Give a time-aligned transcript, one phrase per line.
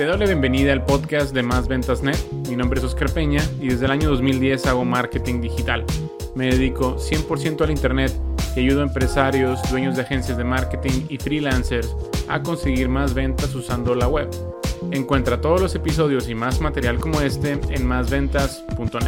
[0.00, 2.16] Te doy la bienvenida al podcast de Más Ventas Net.
[2.48, 5.84] Mi nombre es Oscar Peña y desde el año 2010 hago marketing digital.
[6.34, 8.10] Me dedico 100% al Internet
[8.56, 11.94] y ayudo a empresarios, dueños de agencias de marketing y freelancers
[12.30, 14.30] a conseguir más ventas usando la web.
[14.90, 19.02] Encuentra todos los episodios y más material como este en másventas.net.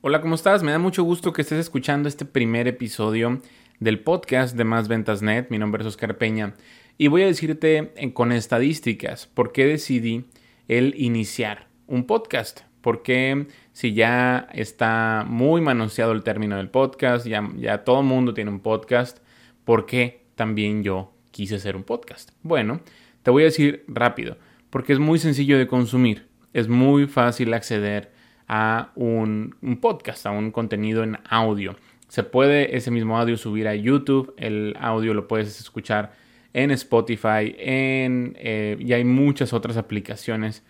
[0.00, 0.62] Hola, ¿cómo estás?
[0.62, 3.42] Me da mucho gusto que estés escuchando este primer episodio
[3.78, 5.48] del podcast de Más Ventas Net.
[5.50, 6.54] Mi nombre es Oscar Peña
[6.96, 10.26] y voy a decirte con estadísticas por qué decidí
[10.68, 12.60] el iniciar un podcast.
[12.80, 18.34] Porque si ya está muy manoseado el término del podcast, ya, ya todo el mundo
[18.34, 19.18] tiene un podcast,
[19.64, 22.32] ¿por qué también yo quise hacer un podcast?
[22.42, 22.80] Bueno,
[23.22, 24.36] te voy a decir rápido,
[24.68, 28.12] porque es muy sencillo de consumir, es muy fácil acceder
[28.48, 31.76] a un, un podcast, a un contenido en audio.
[32.08, 36.12] Se puede ese mismo audio subir a YouTube, el audio lo puedes escuchar
[36.54, 40.62] en Spotify, en, eh, y hay muchas otras aplicaciones,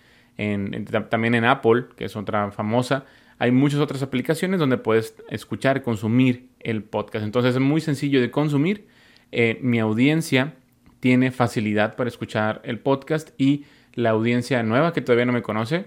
[1.10, 3.04] también en Apple, que es otra famosa.
[3.38, 7.24] Hay muchas otras aplicaciones donde puedes escuchar, consumir el podcast.
[7.24, 8.88] Entonces es muy sencillo de consumir.
[9.30, 10.54] Eh, mi audiencia
[11.00, 15.86] tiene facilidad para escuchar el podcast y la audiencia nueva que todavía no me conoce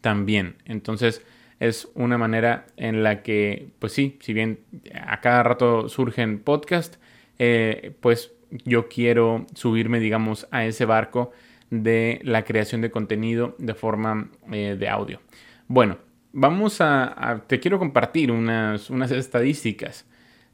[0.00, 0.56] también.
[0.64, 1.24] Entonces
[1.60, 4.58] es una manera en la que, pues sí, si bien
[4.94, 6.98] a cada rato surgen podcasts,
[7.38, 8.32] eh, pues
[8.64, 11.32] yo quiero subirme, digamos, a ese barco
[11.70, 15.20] de la creación de contenido de forma eh, de audio.
[15.68, 15.98] Bueno,
[16.32, 20.06] vamos a, te quiero compartir unas, unas estadísticas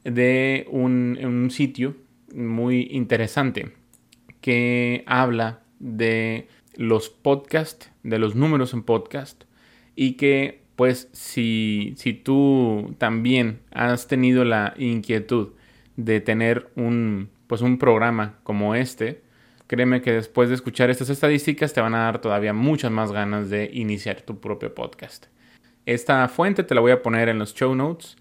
[0.03, 1.95] de un, un sitio
[2.33, 3.73] muy interesante
[4.41, 9.43] que habla de los podcasts, de los números en podcast
[9.95, 15.49] y que pues si, si tú también has tenido la inquietud
[15.97, 19.23] de tener un, pues un programa como este,
[19.65, 23.49] créeme que después de escuchar estas estadísticas te van a dar todavía muchas más ganas
[23.49, 25.25] de iniciar tu propio podcast.
[25.87, 28.17] Esta fuente te la voy a poner en los show notes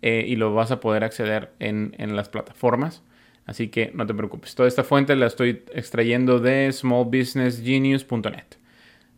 [0.00, 3.02] eh, y lo vas a poder acceder en, en las plataformas.
[3.46, 4.54] Así que no te preocupes.
[4.54, 8.44] Toda esta fuente la estoy extrayendo de smallbusinessgenius.net.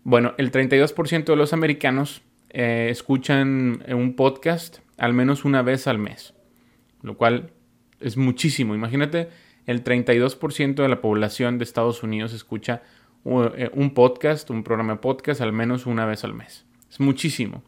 [0.04, 5.98] Bueno, el 32% de los americanos eh, escuchan un podcast al menos una vez al
[5.98, 6.32] mes,
[7.02, 7.50] lo cual
[8.00, 8.74] es muchísimo.
[8.74, 9.28] Imagínate
[9.70, 12.82] el 32% de la población de Estados Unidos escucha
[13.25, 16.66] eh, un podcast, un programa de podcast al menos una vez al mes.
[16.91, 17.62] Es muchísimo.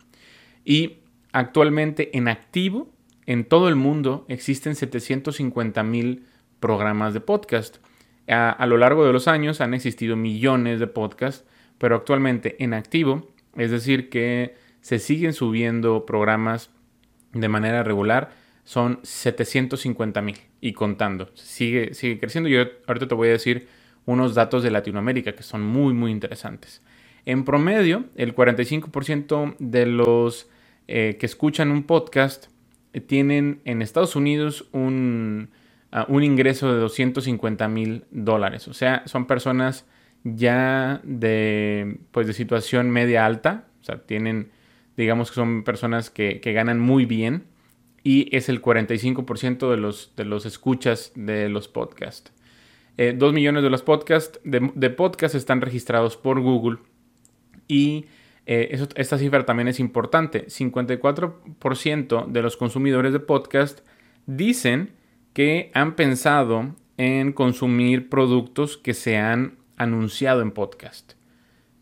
[0.64, 0.96] Y
[1.30, 2.90] actualmente en activo,
[3.26, 6.24] en todo el mundo, existen 750 mil
[6.58, 7.76] programas de podcast.
[8.26, 11.46] A, a, lo largo de los años han existido millones de podcasts,
[11.78, 16.70] pero actualmente en activo, es decir, que se siguen subiendo programas
[17.32, 18.32] de manera regular,
[18.64, 21.30] son 750 mil y contando.
[21.34, 22.48] Sigue, sigue creciendo.
[22.48, 23.68] Yo ahorita te voy a decir
[24.06, 26.82] unos datos de Latinoamérica que son muy, muy interesantes.
[27.24, 30.48] En promedio, el 45% de los
[30.88, 32.46] eh, que escuchan un podcast
[32.92, 35.50] eh, tienen en Estados Unidos un,
[35.92, 38.66] uh, un ingreso de 250 mil dólares.
[38.66, 39.86] O sea, son personas
[40.24, 43.66] ya de, pues, de situación media alta.
[43.80, 44.50] O sea, tienen,
[44.96, 47.51] digamos que son personas que ganan muy bien
[48.04, 52.32] y es el 45% de los, de los escuchas de los podcasts.
[52.98, 54.94] Eh, dos millones de los podcasts de,
[55.34, 56.78] están registrados por Google
[57.68, 58.06] y
[58.44, 60.46] eh, esta cifra también es importante.
[60.46, 63.80] 54% de los consumidores de podcast
[64.26, 64.90] dicen
[65.32, 71.14] que han pensado en consumir productos que se han anunciado en podcast.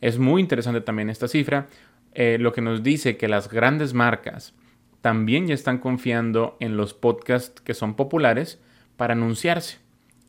[0.00, 1.66] Es muy interesante también esta cifra,
[2.12, 4.54] eh, lo que nos dice que las grandes marcas
[5.00, 8.60] también ya están confiando en los podcasts que son populares
[8.96, 9.78] para anunciarse,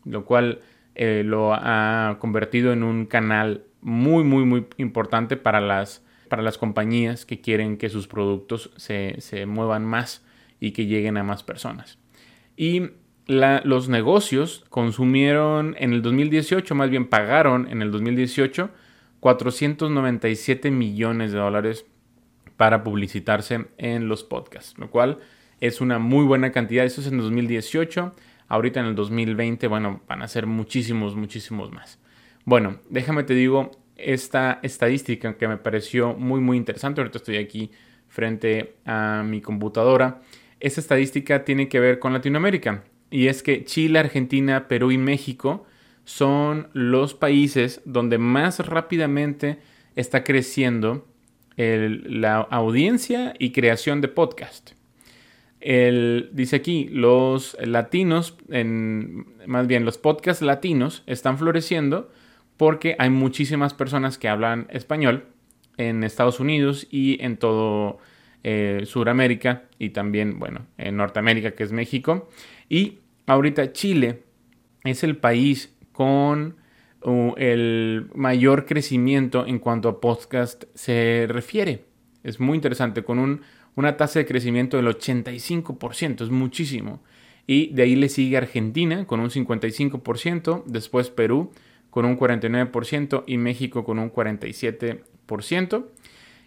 [0.06, 0.62] lo cual
[0.96, 6.58] eh, lo ha convertido en un canal muy, muy, muy importante para las, para las
[6.58, 10.26] compañías que quieren que sus productos se, se muevan más
[10.60, 11.98] y que lleguen a más personas.
[12.56, 12.92] Y
[13.28, 18.70] los negocios consumieron en el 2018, más bien pagaron en el 2018
[19.22, 21.86] 497 millones de dólares
[22.62, 25.18] para publicitarse en los podcasts, lo cual
[25.62, 26.86] es una muy buena cantidad.
[26.86, 28.14] Eso es en 2018.
[28.48, 31.98] Ahorita en el 2020, bueno, van a ser muchísimos, muchísimos más.
[32.46, 37.02] Bueno, déjame te digo esta estadística que me pareció muy, muy interesante.
[37.02, 37.72] Ahorita estoy aquí
[38.08, 40.22] frente a mi computadora.
[40.60, 42.84] Esta estadística tiene que ver con Latinoamérica.
[43.10, 45.66] Y es que Chile, Argentina, Perú y México
[46.04, 49.58] son los países donde más rápidamente
[49.96, 51.08] está creciendo
[51.68, 54.72] la audiencia y creación de podcast.
[55.60, 62.12] dice aquí, los latinos, en, más bien los podcasts latinos están floreciendo
[62.58, 65.26] porque hay muchísimas personas que hablan español
[65.78, 68.00] en Estados Unidos y en todo
[68.44, 72.30] eh, Sudamérica y también, bueno, en Norteamérica, que es México.
[72.70, 74.24] Y ahorita Chile
[74.84, 76.56] es el país con
[77.38, 81.86] el mayor crecimiento en cuanto a podcast se refiere.
[82.24, 83.42] Es muy interesante, con un,
[83.76, 87.02] una tasa de crecimiento del 85%, es muchísimo.
[87.48, 91.52] Y de ahí le sigue Argentina con un 55%, después Perú
[91.90, 95.86] con un 49% y México con un 47%.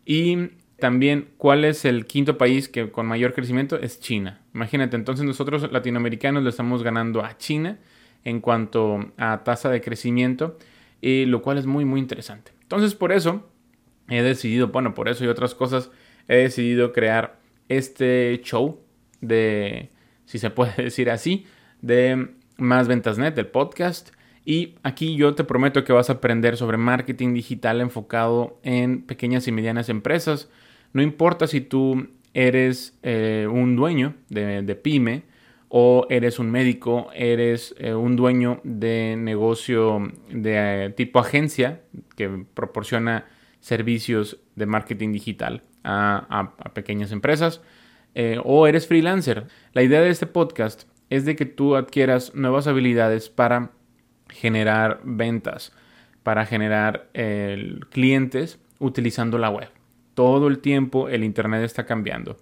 [0.07, 0.49] Y
[0.79, 3.79] también, ¿cuál es el quinto país que con mayor crecimiento?
[3.79, 4.41] Es China.
[4.55, 7.79] Imagínate, entonces nosotros latinoamericanos le estamos ganando a China
[8.25, 10.59] en cuanto a tasa de crecimiento,
[11.01, 12.53] y lo cual es muy, muy interesante.
[12.63, 13.49] Entonces, por eso
[14.09, 15.91] he decidido, bueno, por eso y otras cosas,
[16.29, 17.39] he decidido crear
[17.69, 18.81] este show
[19.21, 19.91] de,
[20.27, 21.47] si se puede decir así,
[21.83, 24.11] de Más Ventas Net, del podcast.
[24.45, 29.49] Y aquí yo te prometo que vas a aprender sobre marketing digital enfocado en pequeñas
[29.49, 30.51] y medianas empresas.
[30.93, 35.23] No importa si tú eres eh, un dueño de, de, pyme
[35.77, 41.81] o eres un médico, eres eh, un dueño de negocio de eh, tipo agencia
[42.15, 43.25] que proporciona
[43.59, 47.61] servicios de marketing digital a, pequeñas empresas
[48.45, 49.49] o eres freelancer.
[49.73, 53.73] La idea de este podcast es de que tú adquieras nuevas habilidades para
[54.29, 55.73] generar ventas,
[56.23, 57.09] para generar
[57.91, 59.71] clientes utilizando la web.
[60.15, 62.37] Todo el tiempo el Internet está cambiando.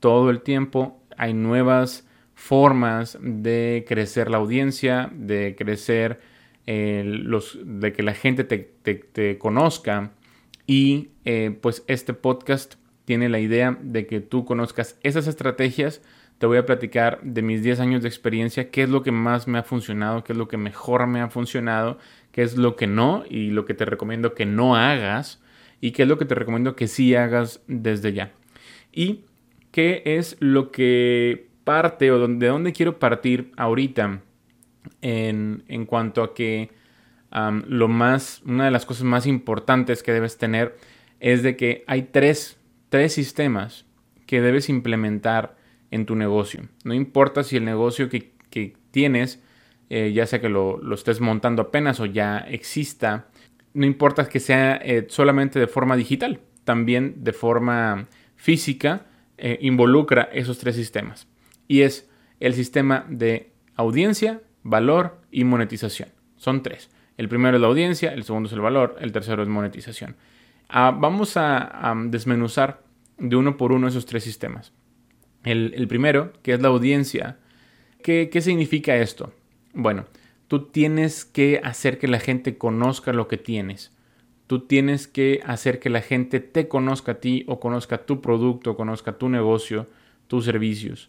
[0.00, 2.08] Todo el tiempo hay nuevas
[2.42, 6.20] formas de crecer la audiencia, de crecer
[6.66, 10.10] los, de que la gente te, conozca.
[10.66, 12.74] Y eh, pues este podcast
[13.04, 16.02] tiene la idea de que tú conozcas esas estrategias
[16.38, 19.46] te voy a platicar de mis 10 años de experiencia, qué es lo que más
[19.46, 21.98] me ha funcionado, qué es lo que mejor me ha funcionado,
[22.32, 25.40] qué es lo que no y lo que te recomiendo que no hagas
[25.80, 28.32] y qué es lo que te recomiendo que sí hagas desde ya.
[28.92, 29.26] Y
[29.70, 34.20] qué es lo que parte o de dónde quiero partir ahorita
[35.00, 36.70] en, cuanto a que
[37.30, 40.76] lo más, una de las cosas más importantes que debes tener
[41.20, 43.86] es de que hay tres, tres sistemas
[44.26, 45.56] que debes implementar
[45.90, 46.68] en tu negocio.
[46.84, 48.32] No importa si el negocio que,
[48.90, 49.42] tienes,
[49.88, 53.28] eh, ya sea que lo, estés montando apenas o ya exista,
[53.72, 59.06] no importa que sea eh, solamente de forma digital, también de forma física,
[59.38, 61.26] eh, involucra esos tres sistemas.
[61.72, 62.06] Y es
[62.38, 66.10] el sistema de audiencia, valor y monetización.
[66.36, 66.90] Son tres.
[67.16, 70.16] El primero es la audiencia, el segundo es el valor, el tercero es monetización.
[70.68, 72.82] Ah, vamos a desmenuzar
[73.16, 74.74] de uno por uno esos tres sistemas.
[75.44, 77.38] El, primero, que es la audiencia.
[78.02, 79.32] ¿Qué, ¿Qué significa esto?
[79.72, 80.04] Bueno,
[80.48, 83.92] tú tienes que hacer que la gente conozca lo que tienes.
[84.46, 88.76] Tú tienes que hacer que la gente te conozca a ti o conozca tu producto,
[88.76, 89.88] conozca tu negocio,
[90.26, 91.08] tus servicios.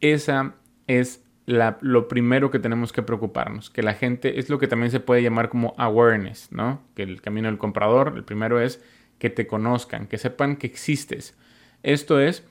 [0.00, 0.54] Esa
[0.86, 4.90] es la, lo primero que tenemos que preocuparnos, que la gente es lo que también
[4.90, 6.82] se puede llamar como awareness, ¿no?
[6.94, 8.82] Que el camino del comprador, el primero es
[9.18, 11.36] que te conozcan, que sepan que existes.
[11.82, 12.44] Esto es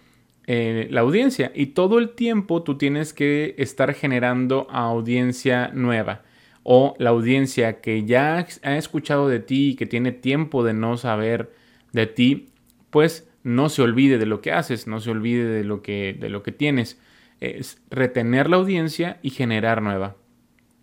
[0.45, 6.23] eh, la audiencia y todo el tiempo tú tienes que estar generando audiencia nueva
[6.63, 10.97] o la audiencia que ya ha escuchado de ti y que tiene tiempo de no
[10.97, 11.51] saber
[11.91, 12.49] de ti,
[12.89, 16.29] pues no se olvide de lo que haces, no se olvide de lo que, de
[16.29, 16.99] lo que tienes.
[17.43, 20.15] Es retener la audiencia y generar nueva.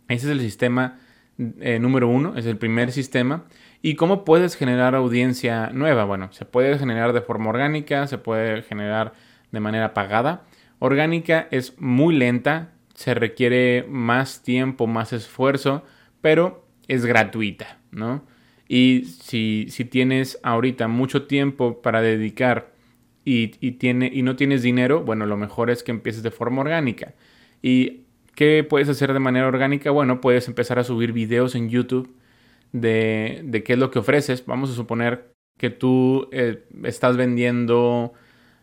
[0.08, 0.98] Ese es el sistema
[1.38, 3.44] eh, número uno, es el primer sistema.
[3.80, 6.04] ¿Y cómo puedes generar audiencia nueva?
[6.04, 9.14] Bueno, se puede generar de forma orgánica, se puede generar
[9.50, 10.44] de manera pagada.
[10.78, 15.82] Orgánica es muy lenta, se requiere más tiempo, más esfuerzo,
[16.20, 18.24] pero es gratuita, ¿no?
[18.68, 22.69] Y si, si tienes ahorita mucho tiempo para dedicar
[23.24, 27.14] y, tiene, y no tienes dinero, bueno, lo mejor es que empieces de forma orgánica.
[27.62, 29.90] ¿Y qué puedes hacer de manera orgánica?
[29.90, 32.14] Bueno, puedes empezar a subir videos en YouTube
[32.72, 34.44] de, de qué es lo que ofreces.
[34.46, 38.14] Vamos a suponer que tú eh, estás vendiendo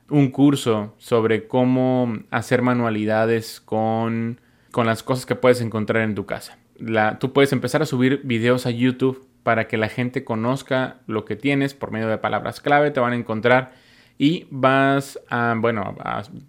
[0.10, 6.26] un curso sobre cómo hacer manualidades con, con las cosas que puedes encontrar en tu
[6.26, 6.58] casa.
[6.78, 11.24] La, tú puedes empezar a subir videos a YouTube para que la gente conozca lo
[11.24, 13.74] que tienes por medio de palabras clave, te van a encontrar
[14.18, 15.96] y vas a, bueno,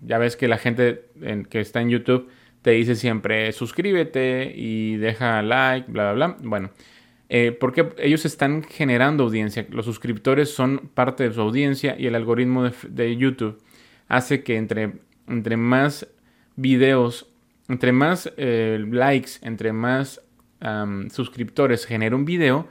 [0.03, 1.05] ya ves que la gente
[1.51, 2.29] que está en YouTube
[2.63, 6.37] te dice siempre suscríbete y deja like, bla, bla, bla.
[6.43, 6.71] Bueno,
[7.29, 9.67] eh, porque ellos están generando audiencia.
[9.71, 13.63] Los suscriptores son parte de su audiencia y el algoritmo de, YouTube
[14.09, 14.95] hace que entre
[15.29, 16.09] entre más
[16.57, 17.29] videos,
[17.69, 20.23] entre más eh, likes, entre más
[21.11, 22.67] suscriptores genera un video,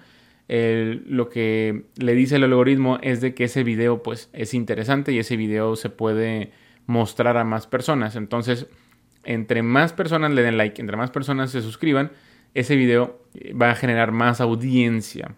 [0.48, 5.20] lo que le dice el algoritmo es de que ese video pues es interesante y
[5.20, 6.52] ese video se puede
[6.86, 8.16] mostrar a más personas.
[8.16, 8.68] Entonces,
[9.24, 12.12] entre más personas le den like, entre más personas se suscriban,
[12.54, 13.22] ese video
[13.62, 15.36] va a generar más audiencia.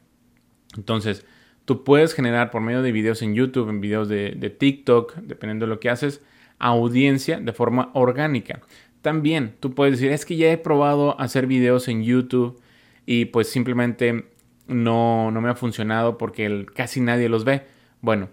[0.78, 1.26] Entonces,
[1.66, 5.66] tú puedes generar por medio de videos en YouTube, en videos de, de TikTok, dependiendo
[5.66, 6.22] de lo que haces,
[6.60, 8.62] audiencia de forma orgánica.
[9.02, 12.62] También tú puedes decir, es que ya he probado hacer videos en YouTube
[13.06, 14.26] y pues simplemente
[14.70, 17.64] no, no me ha funcionado porque casi nadie los ve.
[18.02, 18.30] Bueno,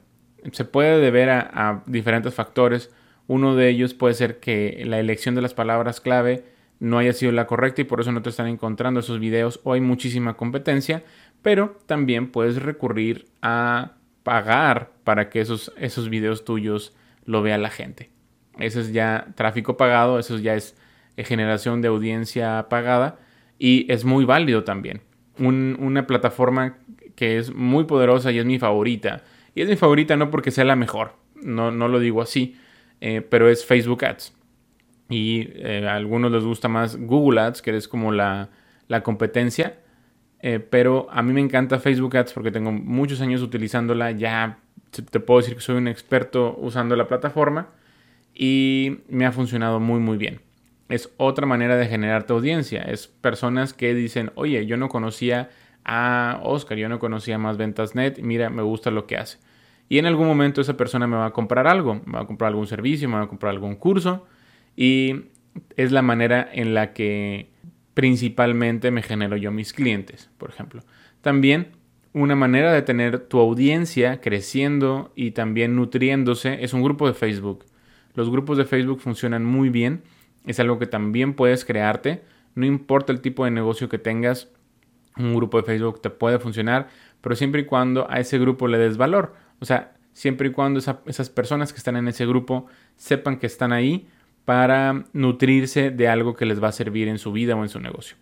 [0.52, 2.94] se puede deber a, diferentes factores.
[3.26, 6.44] Uno de ellos puede ser que la elección de las palabras clave
[6.78, 9.72] no haya sido la correcta y por eso no te están encontrando esos videos o
[9.72, 11.02] hay muchísima competencia,
[11.42, 17.70] pero también puedes recurrir a pagar para que esos, esos videos tuyos lo vea la
[17.70, 18.10] gente.
[18.58, 20.76] Eso es ya tráfico pagado, eso ya es
[21.16, 23.18] generación de audiencia pagada
[23.58, 25.00] y es muy válido también.
[25.38, 26.78] Una plataforma
[27.14, 29.22] que es muy poderosa y es mi favorita.
[29.54, 32.56] Y es mi favorita no porque sea la mejor, no, no lo digo así,
[33.00, 34.34] eh, pero es Facebook Ads.
[35.08, 38.50] Y eh, a algunos les gusta más Google Ads, que es como la,
[38.88, 39.78] la competencia.
[40.70, 44.12] pero a mí me encanta Facebook Ads porque tengo muchos años utilizándola.
[44.12, 44.58] Ya
[44.90, 47.68] te puedo decir que soy un experto usando la plataforma
[48.34, 50.40] y me ha funcionado muy muy bien.
[50.88, 52.82] Es otra manera de generar tu audiencia.
[52.82, 55.50] Es personas que dicen, oye, yo no conocía
[55.84, 59.38] a Oscar, yo no conocía más ventas net, mira, me gusta lo que hace.
[59.88, 62.48] Y en algún momento esa persona me va a comprar algo, me va a comprar
[62.48, 64.26] algún servicio, me va a comprar algún curso
[64.74, 65.26] y
[65.76, 67.50] es la manera en la que
[67.94, 70.82] principalmente me genero yo mis clientes, por ejemplo.
[71.20, 71.68] También
[72.12, 77.64] una manera de tener tu audiencia creciendo y también nutriéndose es un grupo de Facebook.
[78.14, 80.02] Los grupos de Facebook funcionan muy bien.
[80.46, 82.22] Es algo que también puedes crearte.
[82.54, 84.48] No importa el tipo de negocio que tengas,
[85.18, 86.88] un grupo de Facebook te puede funcionar,
[87.20, 89.34] pero siempre y cuando a ese grupo le des valor.
[89.60, 93.72] O sea, siempre y cuando esas personas que están en ese grupo sepan que están
[93.72, 94.08] ahí
[94.44, 97.80] para nutrirse de algo que les va a servir en su vida o en su
[97.80, 98.16] negocio.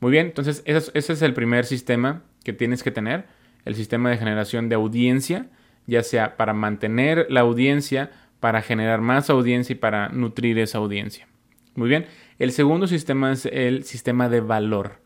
[0.00, 3.26] Muy bien, entonces ese es el primer sistema que tienes que tener,
[3.64, 5.46] el sistema de generación de audiencia,
[5.86, 8.10] ya sea para mantener la audiencia
[8.42, 11.28] para generar más audiencia y para nutrir esa audiencia.
[11.74, 12.06] Muy bien,
[12.38, 15.00] el segundo sistema es el sistema de valor.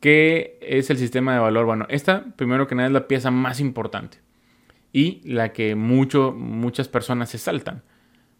[0.00, 1.64] ¿Qué es el sistema de valor?
[1.64, 4.18] Bueno, esta primero que nada es la pieza más importante
[4.92, 7.82] y la que mucho, muchas personas se saltan.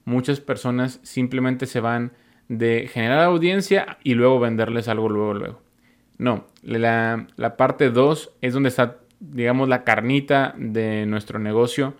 [0.04, 2.12] Muchas personas simplemente se van
[2.48, 5.62] de generar audiencia y luego venderles algo luego, luego.
[6.18, 11.94] No, la, la parte 2 es donde está, digamos, la carnita de nuestro negocio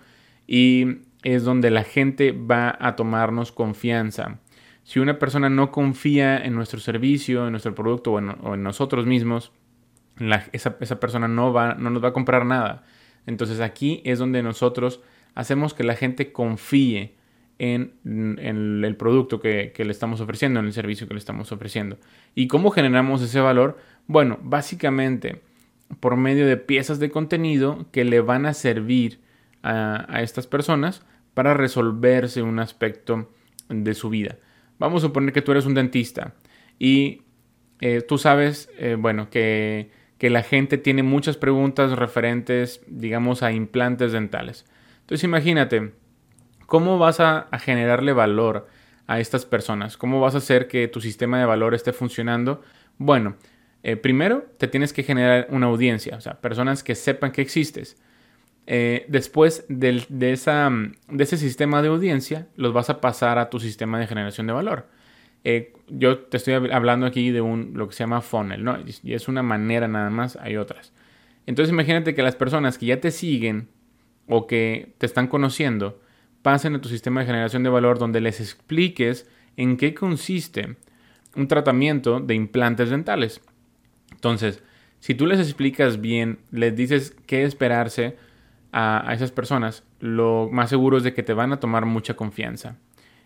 [0.47, 4.39] y es donde la gente va a tomarnos confianza.
[4.87, 9.51] Si una persona no confía en nuestro servicio, en nuestro producto o en, nosotros mismos,
[10.53, 12.85] esa, persona no, va, no nos va a comprar nada.
[13.27, 15.01] Entonces aquí es donde nosotros
[15.35, 17.17] hacemos que la gente confíe
[17.59, 21.99] en, el producto que, le estamos ofreciendo, en el servicio que le estamos ofreciendo.
[22.37, 23.79] ¿Y cómo generamos ese valor?
[24.07, 25.43] Bueno, básicamente
[25.99, 29.19] por medio de piezas de contenido que le van a servir
[29.65, 33.29] a estas personas para resolverse un aspecto
[33.69, 34.37] de su vida.
[34.79, 36.35] Vamos a suponer que tú eres un dentista
[36.79, 37.23] y
[37.81, 39.91] eh, tú sabes, eh, bueno, que,
[40.21, 44.65] la gente tiene muchas preguntas referentes, digamos, a implantes dentales.
[45.01, 45.93] Entonces imagínate,
[46.67, 48.67] ¿cómo vas a, generarle valor
[49.07, 49.97] a estas personas?
[49.97, 52.63] ¿Cómo vas a hacer que tu sistema de valor esté funcionando?
[52.99, 53.37] Bueno,
[53.83, 57.97] eh, primero te tienes que generar una audiencia, o sea, personas que sepan que existes.
[58.67, 60.71] Eh, después de, esa,
[61.09, 64.53] de, ese sistema de audiencia, los vas a pasar a tu sistema de generación de
[64.53, 64.89] valor.
[65.45, 68.77] Eh, yo te estoy hablando aquí de un, lo que se llama funnel, ¿no?
[69.03, 70.93] Y es una manera nada más, hay otras.
[71.47, 73.69] Entonces imagínate que las personas que ya te siguen
[74.27, 76.01] o que te están conociendo
[76.43, 80.77] pasen a tu sistema de generación de valor donde les expliques en qué consiste
[81.37, 83.41] un tratamiento de implantes dentales.
[84.11, 84.63] Entonces,
[85.01, 88.17] si tú les explicas bien, les dices qué esperarse,
[88.79, 92.77] a, esas personas, lo más seguro es de que te van a tomar mucha confianza.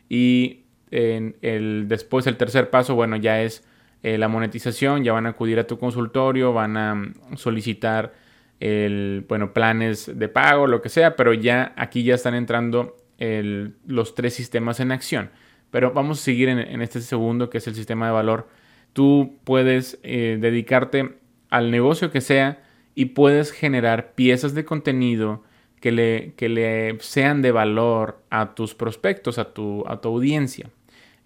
[0.09, 0.61] Y
[0.93, 3.67] en el, después el tercer paso, bueno, ya es
[4.05, 8.15] eh, la monetización, ya van a acudir a tu consultorio, van a mm, solicitar
[8.61, 12.97] el, bueno, planes de pago, lo que sea, pero ya aquí ya están entrando
[13.87, 15.31] los tres sistemas en acción.
[15.71, 18.49] Pero vamos a seguir en, este segundo, que es el sistema de valor.
[18.95, 21.17] Tú puedes eh, dedicarte
[21.51, 22.63] al negocio que sea,
[22.95, 25.43] y puedes generar piezas de contenido
[25.81, 30.71] que le, que le sean de valor a tus prospectos, a tu, a tu audiencia.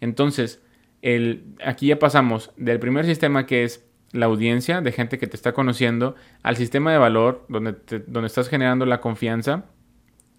[0.01, 0.63] Entonces,
[1.03, 5.37] el, aquí ya pasamos del primer sistema que es la audiencia de gente que te
[5.37, 7.75] está conociendo al sistema de valor donde,
[8.07, 9.65] donde estás generando la confianza.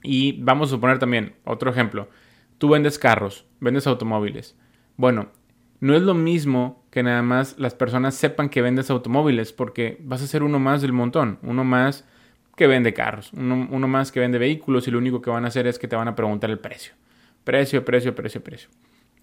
[0.02, 2.10] Y vamos a suponer también otro ejemplo.
[2.58, 4.56] Tú vendes carros, vendes automóviles.
[4.96, 5.30] Bueno,
[5.82, 10.22] no es lo mismo que nada más las personas sepan que vendes automóviles porque vas
[10.22, 12.06] a ser uno más del montón, uno más
[12.56, 15.50] que vende carros, uno, uno más que vende vehículos y lo único que van a
[15.50, 16.94] hacer es que te van a preguntar el precio.
[17.44, 18.70] Precio, precio, precio, precio.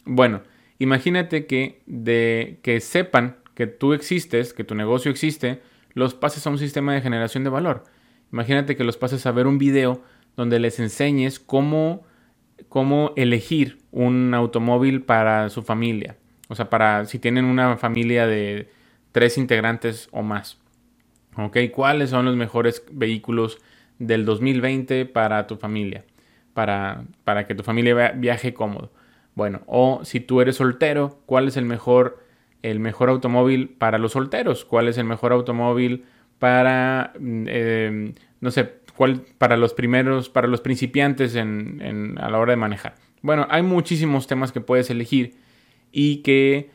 [0.05, 0.43] Bueno,
[0.81, 5.63] imagínate que de que sepan que tú existes, que tu negocio existe,
[5.95, 7.85] los pases a un sistema de generación de valor.
[8.31, 10.03] Imagínate que los pases a ver un video
[10.37, 12.05] donde les enseñes cómo,
[12.69, 16.19] cómo elegir un automóvil para su familia.
[16.53, 18.69] O sea, para si tienen una familia de
[19.11, 20.59] tres integrantes o más.
[21.37, 21.57] ¿Ok?
[21.73, 23.59] ¿Cuáles son los mejores vehículos
[23.99, 26.05] del 2020 para tu familia?
[26.53, 28.93] Para, para que tu familia viaje cómodo.
[29.35, 32.23] Bueno, o si tú eres soltero, ¿cuál es el mejor
[32.61, 36.05] el mejor automóvil para los solteros, cuál es el mejor automóvil
[36.39, 42.39] para, mm, em, no sé, cuál para los primeros, para los principiantes en, a la
[42.39, 42.95] hora de manejar.
[43.23, 45.35] Bueno, hay muchísimos temas que puedes elegir
[45.93, 46.71] y que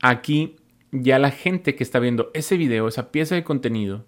[0.00, 0.56] aquí
[0.92, 4.04] ya la gente que está viendo ese video, esa pieza de contenido,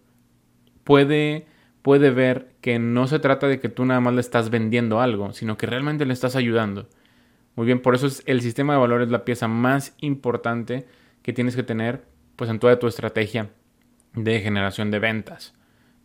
[0.85, 1.47] puede,
[1.83, 5.33] puede ver que no se trata de que tú nada más le estás vendiendo algo,
[5.33, 6.89] sino que realmente le estás ayudando.
[7.57, 10.87] Muy bien, por eso es el sistema de valores la pieza más importante
[11.23, 12.05] que tienes que tener
[12.37, 13.51] pues en toda tu estrategia
[14.15, 15.55] de generación de ventas.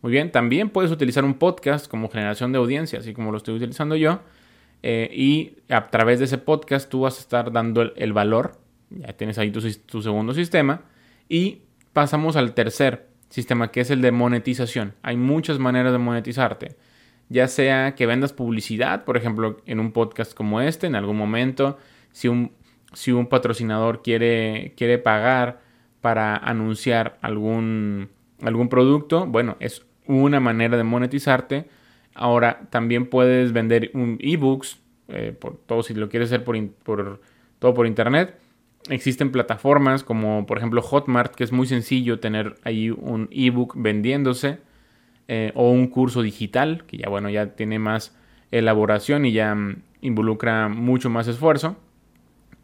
[0.02, 3.56] Muy bien, también puedes utilizar un podcast como generación de audiencia, así como lo estoy
[3.56, 4.20] utilizando yo.
[4.88, 8.52] Eh, y a través de ese podcast tú vas a estar dando el, valor.
[8.90, 10.82] Ya tienes ahí tu, tu, segundo sistema.
[11.28, 11.62] Y
[11.92, 14.94] pasamos al tercer sistema, que es el de monetización.
[15.02, 16.76] Hay muchas maneras de monetizarte.
[17.28, 21.78] Ya sea que vendas publicidad, por ejemplo, en un podcast como este, en algún momento.
[22.12, 22.52] Si un
[22.92, 25.60] si un patrocinador quiere, quiere pagar
[26.00, 31.68] para anunciar algún, algún producto, bueno, es una manera de monetizarte.
[32.16, 37.20] Ahora también puedes vender un ebooks, eh, por todo si lo quieres hacer por,
[37.58, 38.38] todo por internet.
[38.88, 44.58] Existen plataformas como por ejemplo Hotmart, que es muy sencillo tener ahí un ebook vendiéndose,
[45.28, 48.16] eh, o un curso digital, que ya bueno, ya tiene más
[48.52, 51.76] elaboración y ya mm, involucra mucho más esfuerzo.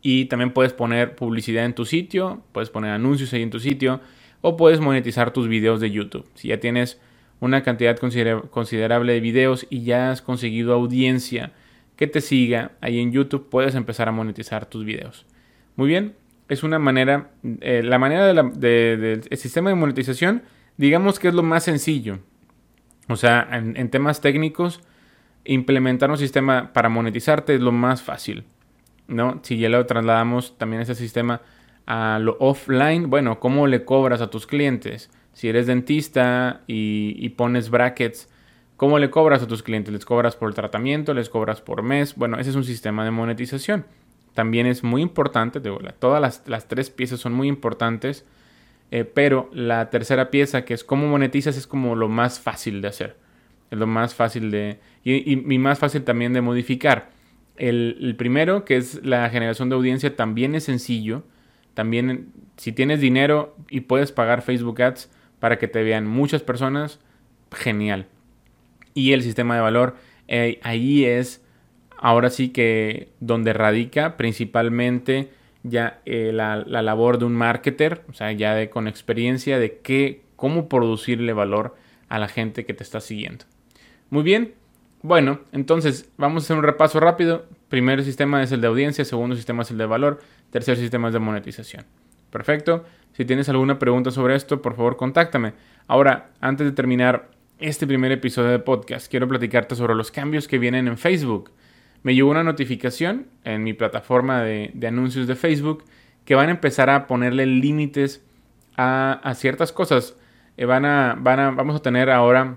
[0.01, 4.01] Y también puedes poner publicidad en tu sitio, puedes poner anuncios ahí en tu sitio
[4.41, 6.27] o puedes monetizar tus videos de YouTube.
[6.35, 7.01] Si ya tienes
[7.43, 11.51] una cantidad considerable de videos y ya has conseguido audiencia
[11.97, 15.27] que te siga ahí en YouTube, puedes empezar a monetizar tus videos.
[15.75, 16.15] Muy bien,
[16.49, 20.43] es una manera, eh, la manera del sistema de monetización,
[20.77, 22.21] digamos que es lo más sencillo.
[23.09, 24.81] O sea, en temas técnicos,
[25.45, 28.45] implementar un sistema para monetizarte es lo más fácil.
[29.09, 29.41] ¿no?
[29.43, 31.41] Si ya lo trasladamos también ese sistema
[31.87, 35.11] a lo offline, bueno, ¿cómo le cobras a tus clientes?
[35.33, 38.29] Si eres dentista y, pones brackets,
[38.77, 39.93] ¿cómo le cobras a tus clientes?
[39.93, 41.15] ¿Les cobras por el tratamiento?
[41.15, 42.15] ¿Les cobras por mes?
[42.17, 43.87] Bueno, ese es un sistema de monetización.
[44.35, 45.61] También es muy importante,
[45.99, 48.25] todas las, tres piezas son muy importantes,
[48.91, 52.89] eh, pero la tercera pieza, que es cómo monetizas, es como lo más fácil de
[52.89, 53.17] hacer.
[53.71, 54.81] Es lo más fácil de...
[55.03, 57.11] y más fácil también de modificar.
[57.57, 61.23] El, primero, que es la generación de audiencia, también es sencillo.
[61.75, 65.11] También, si tienes dinero y puedes pagar Facebook Ads
[65.43, 67.01] para que te vean muchas personas,
[67.51, 68.07] genial.
[68.95, 69.97] Y el sistema de valor,
[70.29, 71.43] eh, ahí es
[71.99, 75.31] ahora sí que donde radica principalmente
[75.65, 79.79] ya eh, la, la, labor de un marketer, o sea, ya de, con experiencia de
[79.79, 81.75] qué, cómo producirle valor
[82.09, 83.45] a la gente que te está siguiendo.
[84.11, 84.55] Muy bien,
[85.03, 87.47] bueno, entonces vamos a hacer un repaso rápido.
[87.69, 90.21] Primer sistema es el de audiencia, segundo sistema es el de valor,
[90.53, 91.85] tercer sistema es de monetización.
[92.33, 92.85] Perfecto.
[93.13, 95.53] Si tienes alguna pregunta sobre esto, por favor, contáctame.
[95.87, 100.59] Ahora, antes de terminar este primer episodio de podcast, quiero platicarte sobre los cambios que
[100.59, 101.53] vienen en Facebook.
[102.03, 105.85] Me llegó una notificación en mi plataforma de, anuncios de Facebook
[106.25, 108.25] que van a empezar a ponerle límites
[108.77, 110.17] a, ciertas cosas.
[110.57, 112.57] Eh, van a, van a, vamos a tener ahora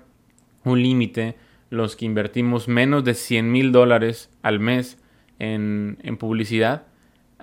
[0.64, 1.36] un límite
[1.70, 4.98] los que invertimos menos de 100 mil dólares al mes
[5.38, 6.88] en, publicidad,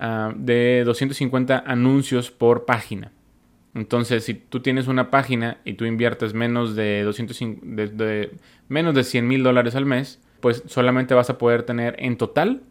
[0.03, 3.11] ah, de 250 anuncios por página.
[3.73, 7.39] Entonces, si tú tienes una página y tú inviertes menos de, 200,
[8.67, 12.61] menos de 100 mil dólares al mes, pues solamente vas a poder tener en total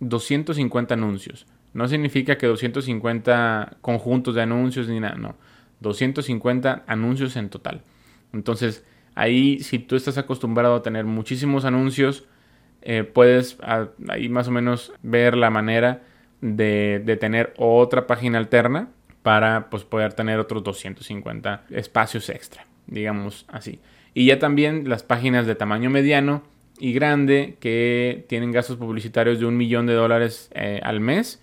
[0.00, 1.46] 250 anuncios.
[1.74, 5.36] No significa que 250 conjuntos de anuncios ni nada, no.
[5.80, 7.82] 250 anuncios en total.
[8.32, 8.84] Entonces,
[9.18, 12.24] Ahí, si tú estás acostumbrado a tener muchísimos anuncios,
[12.82, 13.58] eh, puedes
[14.08, 16.02] ahí más o menos ver la manera
[16.40, 18.88] de, tener otra página alterna
[19.22, 23.80] para pues, poder tener otros 250 espacios extra, digamos así.
[24.14, 26.42] Y ya también las páginas de tamaño mediano
[26.78, 31.42] y grande que tienen gastos publicitarios de un millón de dólares eh, al mes,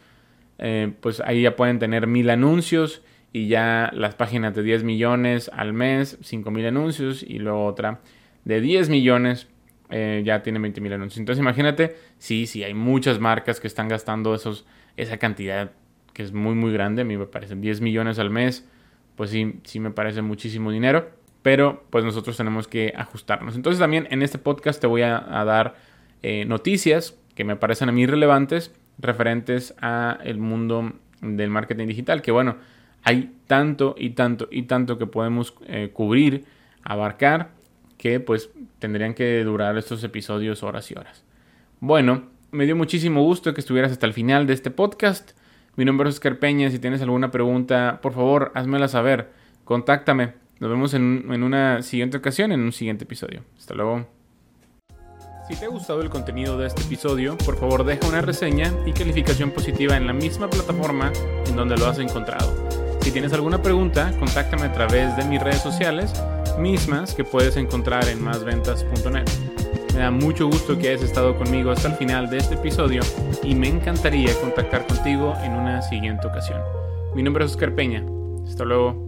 [0.57, 3.01] eh, pues ahí ya pueden tener mil anuncios
[3.33, 7.99] y ya las páginas de 10 millones al mes, 5 mil anuncios y luego otra
[8.45, 9.49] de 10 millones
[9.89, 11.19] eh, ya tiene 20 mil anuncios.
[11.19, 14.65] Entonces imagínate, sí, sí, hay muchas marcas que están gastando esos,
[14.97, 15.71] esa cantidad
[16.13, 17.03] que es muy, muy grande.
[17.03, 18.67] A mí me parecen 10 millones al mes,
[19.15, 21.09] pues sí, sí me parece muchísimo dinero.
[21.41, 23.55] Pero pues nosotros tenemos que ajustarnos.
[23.55, 25.75] Entonces también en este podcast te voy a, dar
[26.23, 32.23] eh, noticias que me parecen a mí relevantes referentes a el mundo del marketing digital.
[32.23, 32.55] Que bueno,
[33.03, 36.45] hay tanto y tanto y tanto que podemos eh, cubrir,
[36.81, 37.49] abarcar
[37.97, 41.23] que pues tendrían que durar estos episodios horas y horas.
[41.79, 42.23] Bueno,
[42.55, 45.31] me dio muchísimo gusto que estuvieras hasta el final de este podcast.
[45.75, 46.71] Mi nombre es Oscar Peña.
[46.71, 49.31] Si tienes alguna pregunta, por favor, házmela saber.
[49.65, 50.33] Contáctame.
[50.59, 53.43] Nos vemos en, en una siguiente ocasión, en un siguiente episodio.
[53.57, 54.07] Hasta luego.
[55.49, 58.93] Si te ha gustado el contenido de este episodio, por favor deja una reseña y
[58.93, 61.11] calificación positiva en la misma plataforma
[61.47, 62.51] en donde lo has encontrado.
[63.01, 66.13] Si tienes alguna pregunta, contáctame a través de mis redes sociales
[66.57, 69.25] mismas que puedes encontrar en másventas.net.
[69.95, 73.01] Me da mucho gusto que hayas estado conmigo hasta el final de este episodio
[73.41, 76.59] y me encantaría contactar contigo en una siguiente ocasión.
[77.15, 78.03] Mi nombre es Oscar Peña.
[78.45, 79.04] Hasta luego.